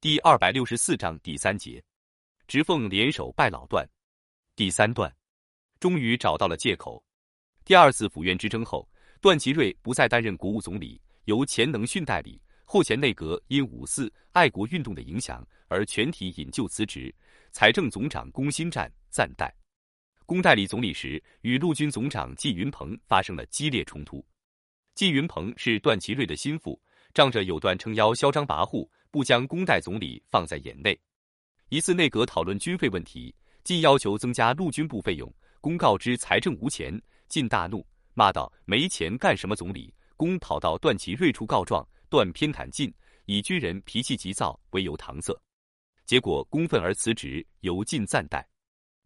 [0.00, 1.82] 第二百六十四章第三节，
[2.46, 3.84] 直奉联手拜老段。
[4.54, 5.12] 第三段，
[5.80, 7.04] 终于找到了借口。
[7.64, 8.88] 第二次府院之争后，
[9.20, 12.40] 段祺瑞不再担任国务总理，由钱能训代理。
[12.64, 17.12] 后前内阁因五四爱国运动的影响而全体引咎辞职。
[17.50, 19.52] 财政总长龚新湛暂代。
[20.26, 24.24] 龚代理总理时，与陆军总长季云鹏发生了激烈冲突。
[24.94, 26.80] 季云鹏是段祺瑞的心腹，
[27.12, 28.88] 仗着有段撑腰，嚣张跋扈。
[29.10, 30.98] 不将公代总理放在眼内。
[31.68, 33.34] 一次内阁讨论军费问题，
[33.64, 42.92] 晋要求增加陆军部费用，公告知财政无钱，晋大怒，骂道：“没钱干什么总理？”公跑到段祺瑞处告状，段偏袒晋，
[43.26, 45.38] 以军人脾气急躁为由搪塞，
[46.06, 48.44] 结果公愤而辞职，由晋暂代。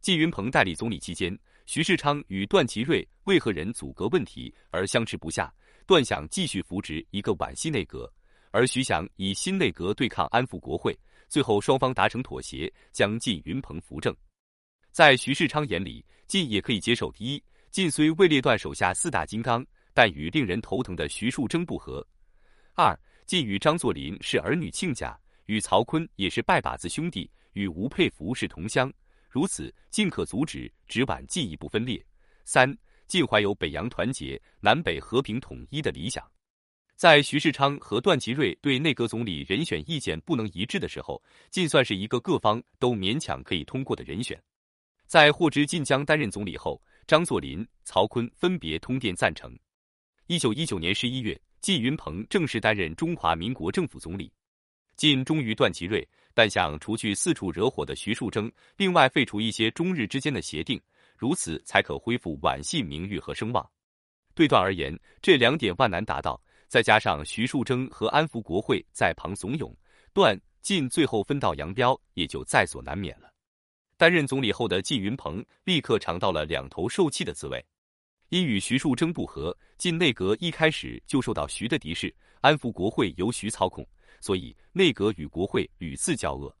[0.00, 5.52] 季云鹏代理总理期间，徐世昌与段祺瑞为何人阻隔问题而相持不下，
[5.86, 8.12] 段想继续扶植一个皖系内阁。
[8.56, 14.16] 而徐翔以新内阁对抗安抚国会，最后双方达成妥协，将晋云鹏扶正。
[14.92, 22.02] 在徐世昌眼里，晋也可以接受：第一，晋虽位列段手下四大金刚，但与令人头疼的徐树铮不和；
[22.72, 28.90] 二，晋与张作霖是儿女亲家，与曹锟也是拜把子兄弟，与吴佩孚是同乡，
[29.28, 32.02] 如此晋可阻止直皖进一步分裂；
[32.46, 32.74] 三，
[33.06, 36.26] 晋怀有北洋团结、南北和平统一的理想。
[36.96, 44.42] 在徐世昌和段祺瑞对内阁总理人选意见不能一致的时候，晋算是一个各方都勉强可以通过的人选。
[45.06, 49.54] 在获知晋江担任总理后，张作霖、曹锟分别通电赞成。
[50.26, 54.32] 一九一九年十一月，季云鹏正式担任中华民国政府总理。
[54.96, 60.80] 晋忠于段祺瑞，但想除去四处惹火的徐树铮，另外废除一些中日之间的协定，
[61.14, 63.70] 如此才可恢复皖系名誉和声望。
[64.34, 66.40] 对段而言，这两点万难达到。
[66.68, 69.74] 再加上徐树铮和安福国会在旁怂恿，
[70.12, 73.30] 段晋最后分道扬镳，也就在所难免了。
[73.96, 77.64] 担任总理后的靳云鹏立刻尝到了两头受气的滋味。
[78.30, 83.86] 因与徐树铮不和，晋内阁一开始就受到徐的敌视，安福国会由徐操控，
[84.20, 86.54] 所以内阁与国会屡次交恶。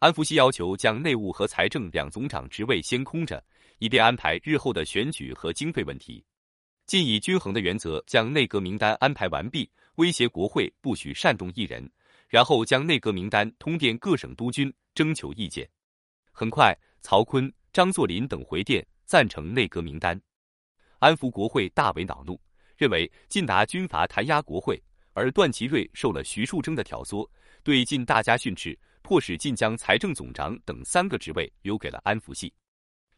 [0.00, 3.42] 安福系要求将内务和财政两总长职位先空着，
[3.78, 6.22] 以便安排日后的选举和经费问题。
[6.86, 11.90] 晋以均衡的原则将内阁名单安排完毕，威胁国会不许擅动一人，
[12.28, 15.68] 然后将内阁名单通电各省督军，征求意见。
[16.30, 20.20] 很快，曹锟、张作霖等回电赞成内阁名单。
[21.00, 22.40] 安抚国会大为恼怒，
[22.76, 24.80] 认为晋拿军阀弹压国会，
[25.12, 27.28] 而段祺瑞受了徐树铮的挑唆，
[27.64, 32.54] 对晋大加训斥，迫使晋将财政总长等三个职位留给了安福系。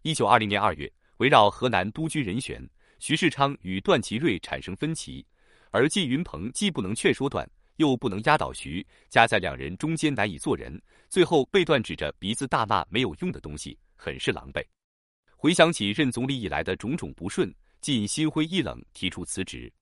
[0.00, 2.66] 一九二零年二月，围绕河南督军人选。
[2.98, 5.24] 徐世昌与段祺瑞产生分歧，
[5.70, 14.64] 而季云鹏既不能劝说段，又不能压倒徐，夹在两人中间难以做人，最后被段指着鼻子大骂没有用的东西，很是狼狈。
[15.36, 19.72] 回想起任总理以来的种种不顺，晋心灰意冷，提出辞职。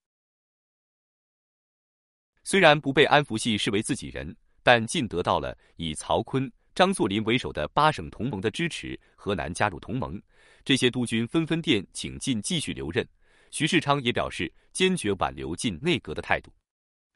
[2.44, 10.20] 虽然不被安福系视为自己人，但晋得到了以曹锟、张作霖为首的八省同盟的支持，河南加入同盟。
[10.62, 13.08] 这些督军纷纷电请晋继续留任，
[13.50, 16.52] 徐世昌也表示坚决挽留晋内阁的态度。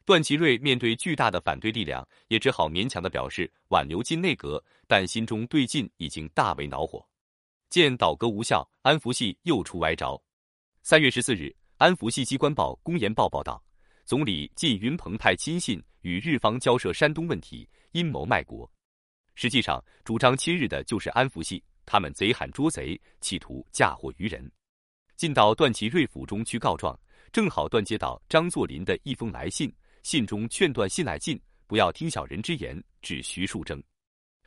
[0.06, 7.06] 段祺瑞面对巨大的反对力量，也只好勉强的表示挽留晋内阁，但心中对晋已经大为恼火。
[7.68, 10.18] 见倒戈无效，安福系又出歪招。
[10.82, 13.62] 三月十四日，安福系机关报《公研报》报道，
[14.06, 18.66] 总理晋云鹏派亲信与日方交涉山东问题，阴谋卖国。
[19.40, 21.64] 实际上，主张亲日的就是安福系。
[21.86, 24.52] 他们贼喊捉贼，企图嫁祸于人。
[25.16, 26.94] 进到段祺瑞府中去告状，
[27.32, 33.82] 正好段接到张作霖的一封来信，信中劝段信来晋，不要听小人之言，指徐树铮。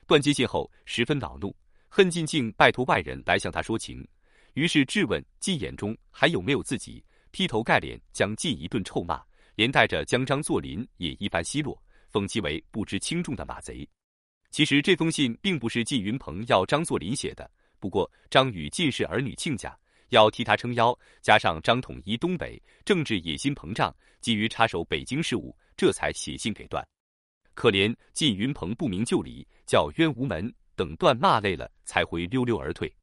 [0.05, 1.51] 段接信后十分恼怒，
[1.89, 4.07] 恨进竟拜托外人来向他说情，
[4.53, 9.19] 于是质问晋眼中还有没有自己，劈头盖脸将晋一顿臭骂，
[9.55, 13.89] 连带着将张作霖也一番奚落，讽其为不知轻重的马贼。
[14.53, 19.75] 其实这封信并不是季云鹏要张作霖写的，不过张与晋是儿女亲家，
[20.09, 23.91] 要替他撑腰，加上张统一东北，政治野心膨胀，
[24.21, 26.88] 急于插手北京事务，这才写信给段。
[27.55, 32.94] 可怜季云鹏不明就里，叫冤无门，等段骂累了，才会溜溜而退。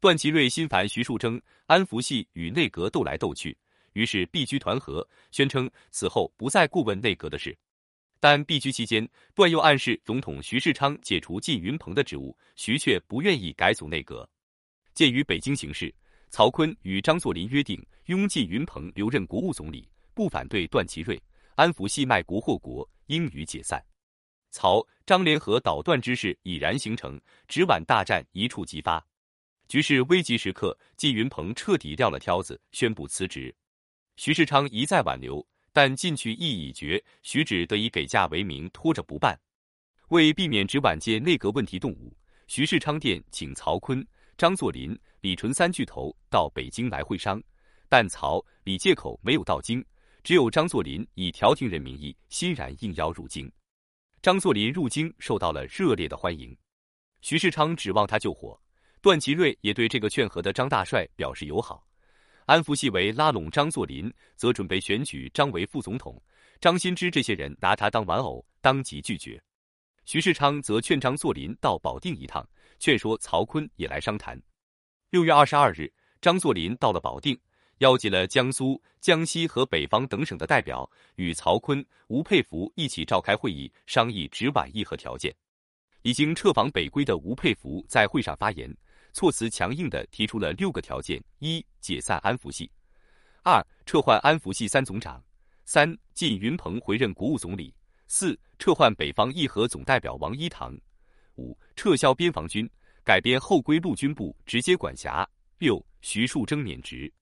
[0.00, 3.56] 段祺瑞心烦徐树铮、安福系与内阁斗来斗去，
[3.92, 7.56] 于是避居团河，宣称此后不再过问内阁的事。
[8.20, 14.28] 但避居期间，段又暗示总统徐世昌解除季云鹏的职务，徐却不愿意改组内阁。
[14.92, 15.92] 鉴于北京形势，
[16.28, 21.20] 曹锟与张作霖约定拥季云鹏留任国务总理，不反对段祺瑞、
[21.54, 23.82] 安抚系卖国祸国，应予解散。
[24.50, 27.18] 曹、张联合捣乱之势已然形成，
[27.48, 29.02] 直皖大战一触即发。
[29.66, 33.54] 局势危急时刻，纪云鹏彻底撂了挑子，宣布辞职。
[34.16, 39.38] 徐世昌一再挽留，但进去意已决，徐芷得以给假为名拖着不办。
[40.08, 42.12] 为避免直皖界内阁问题动武，
[42.48, 44.04] 徐世昌电请曹锟、
[44.36, 47.40] 张作霖、李纯三巨头到北京来会商，
[47.88, 49.84] 但曹、李借口没有到京，
[50.24, 53.50] 只有张作霖以调停人名义欣然应邀入京。
[54.20, 56.56] 张作霖入京受到了热烈的欢迎，
[57.20, 58.60] 徐世昌指望他救火，
[59.00, 61.86] 段祺瑞也对这个劝和的张大帅表示友好。
[62.50, 66.20] 安福系为拉拢张作霖，则准备选举张为副总统，
[66.60, 69.40] 张新之这些人拿他当玩偶，当即拒绝。
[70.04, 72.44] 徐世昌则劝张作霖到保定一趟，
[72.80, 74.36] 劝说曹锟也来商谈。
[75.10, 75.88] 六月二十二日，
[76.20, 77.38] 张作霖到了保定。
[77.78, 85.32] 邀集了江苏、江西和北方等省的代表，与曹锟、吴佩孚一起召开会议，商议直皖议和条件。
[86.02, 88.76] 已经撤防北归的吴佩孚在会上发言，
[89.12, 92.70] 措辞强硬地提出了六个条件：一、解散安福系；
[93.42, 95.20] 二、撤换安福系三总长；
[95.64, 97.72] 三、晋云鹏回任国务总理；
[98.06, 100.74] 四、撤换北方议和总代表王一堂；
[101.36, 102.68] 五、撤销边防军，
[103.04, 105.24] 改编后归陆军部直接管辖；
[105.58, 107.12] 六、徐树铮免职。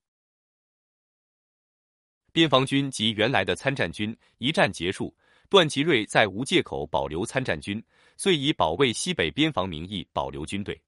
[2.31, 5.15] 边防军及原来的参战军一战结束，
[5.49, 7.83] 段祺瑞再无借口保留参战军，
[8.17, 10.79] 遂以保卫西北边防名义保留军队。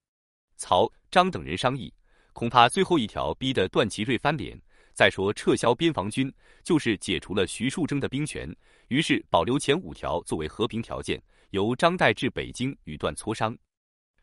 [0.62, 1.92] 曹、张等人商议，
[2.34, 4.56] 恐怕最后一条逼得段祺瑞翻脸。
[4.94, 6.32] 再说撤销边防军，
[6.64, 8.56] 就是解除了徐树铮的兵权，
[8.90, 11.20] 于是保留前五条作为和平条件，
[11.50, 13.58] 由张岱至北京与段磋商。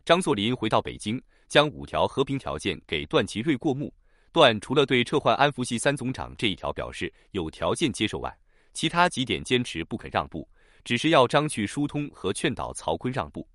[0.05, 3.93] 张作霖回到北京，将五条和平条件给段祺瑞过目。
[4.31, 8.39] 段除了对撤换安福系三总长这一条表示有条件接受外，
[8.75, 10.49] 其他几点坚持不肯让步，
[10.85, 13.49] 只是要张去疏通和劝导曹锟让步。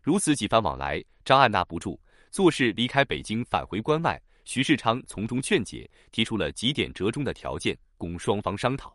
[0.00, 2.00] 如此几番往来，张按捺不住，
[2.36, 4.20] 做事离开北京返回关外。
[4.44, 8.94] 徐世昌从中劝解，提出了几点折中的条件供双方商讨。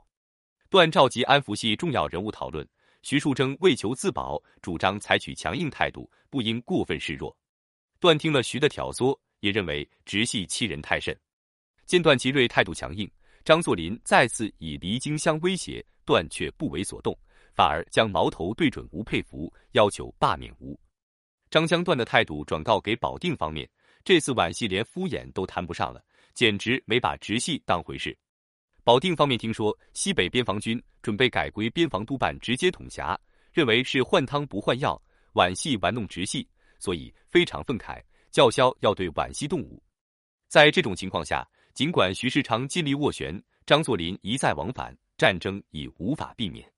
[0.69, 2.63] 段召集安福系重要人物讨论，
[3.01, 7.35] 徐树铮为求自保，主张采取强硬态度，不应过分示弱。
[7.99, 9.17] 段听了徐的挑唆。
[9.39, 11.19] 也认为直系欺人太甚，
[11.87, 13.09] 见段祺瑞态度强硬，
[13.43, 17.17] 张作霖再次以离京相威胁，段却不为所动，
[17.55, 20.79] 反而将矛头对准吴佩孚，要求罢免吴。
[21.51, 23.69] 张江段的态度转告给保定方面，
[24.05, 26.01] 这次皖系连敷衍都谈不上了，
[26.33, 28.17] 简直没把直系当回事。
[28.85, 33.19] 保定方面听说西北边防军准备改归边防督办直接统辖，
[33.51, 34.99] 认为是换汤不换药，
[35.33, 36.47] 皖系玩弄直系，
[36.79, 38.01] 所以非常愤慨。
[38.31, 39.83] 叫嚣要对皖系动武，
[40.47, 46.70] 在这种情况下，尽管徐世昌尽力斡旋，张作霖一再往返，战争已无法避免。